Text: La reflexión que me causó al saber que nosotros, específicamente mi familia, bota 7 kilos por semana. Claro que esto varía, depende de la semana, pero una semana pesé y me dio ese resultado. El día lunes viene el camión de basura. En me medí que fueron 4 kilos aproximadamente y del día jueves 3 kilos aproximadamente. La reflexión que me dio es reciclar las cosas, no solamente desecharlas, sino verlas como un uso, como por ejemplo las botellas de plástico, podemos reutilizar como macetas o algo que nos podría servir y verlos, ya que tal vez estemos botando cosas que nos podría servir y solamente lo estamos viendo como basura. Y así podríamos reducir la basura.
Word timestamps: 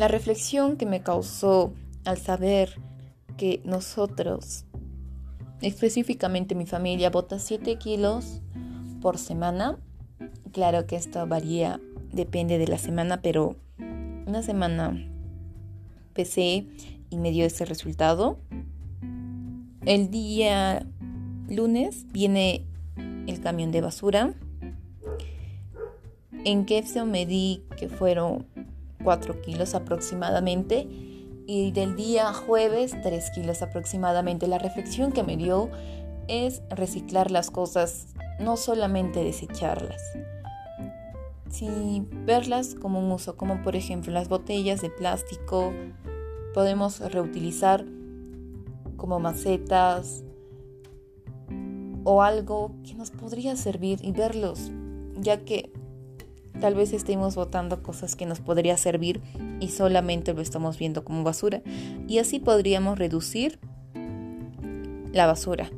La 0.00 0.08
reflexión 0.08 0.78
que 0.78 0.86
me 0.86 1.02
causó 1.02 1.74
al 2.06 2.16
saber 2.16 2.80
que 3.36 3.60
nosotros, 3.66 4.64
específicamente 5.60 6.54
mi 6.54 6.64
familia, 6.64 7.10
bota 7.10 7.38
7 7.38 7.76
kilos 7.76 8.40
por 9.02 9.18
semana. 9.18 9.78
Claro 10.52 10.86
que 10.86 10.96
esto 10.96 11.26
varía, 11.26 11.82
depende 12.12 12.56
de 12.56 12.66
la 12.66 12.78
semana, 12.78 13.20
pero 13.20 13.56
una 14.26 14.42
semana 14.42 15.06
pesé 16.14 16.64
y 17.10 17.18
me 17.18 17.30
dio 17.30 17.44
ese 17.44 17.66
resultado. 17.66 18.38
El 19.84 20.10
día 20.10 20.86
lunes 21.46 22.06
viene 22.10 22.64
el 23.26 23.38
camión 23.42 23.70
de 23.70 23.82
basura. 23.82 24.32
En 26.46 26.64
me 26.64 27.04
medí 27.04 27.64
que 27.76 27.90
fueron 27.90 28.46
4 29.02 29.40
kilos 29.42 29.74
aproximadamente 29.74 30.88
y 31.46 31.72
del 31.72 31.96
día 31.96 32.32
jueves 32.32 32.94
3 33.02 33.30
kilos 33.34 33.62
aproximadamente. 33.62 34.46
La 34.46 34.58
reflexión 34.58 35.12
que 35.12 35.22
me 35.22 35.36
dio 35.36 35.70
es 36.28 36.62
reciclar 36.70 37.30
las 37.30 37.50
cosas, 37.50 38.06
no 38.38 38.56
solamente 38.56 39.24
desecharlas, 39.24 40.00
sino 41.48 42.06
verlas 42.24 42.76
como 42.76 43.00
un 43.00 43.10
uso, 43.10 43.36
como 43.36 43.62
por 43.62 43.74
ejemplo 43.74 44.12
las 44.12 44.28
botellas 44.28 44.80
de 44.80 44.90
plástico, 44.90 45.72
podemos 46.54 47.00
reutilizar 47.00 47.84
como 48.96 49.18
macetas 49.18 50.22
o 52.04 52.22
algo 52.22 52.72
que 52.84 52.94
nos 52.94 53.10
podría 53.10 53.56
servir 53.56 53.98
y 54.02 54.12
verlos, 54.12 54.70
ya 55.18 55.44
que 55.44 55.72
tal 56.60 56.74
vez 56.74 56.92
estemos 56.92 57.34
botando 57.34 57.82
cosas 57.82 58.16
que 58.16 58.26
nos 58.26 58.40
podría 58.40 58.76
servir 58.76 59.20
y 59.60 59.68
solamente 59.68 60.34
lo 60.34 60.42
estamos 60.42 60.78
viendo 60.78 61.04
como 61.04 61.24
basura. 61.24 61.62
Y 62.06 62.18
así 62.18 62.38
podríamos 62.38 62.98
reducir 62.98 63.58
la 65.12 65.26
basura. 65.26 65.70